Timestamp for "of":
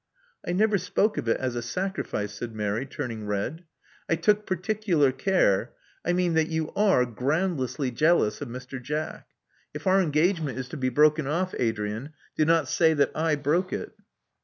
1.19-1.27, 8.41-8.47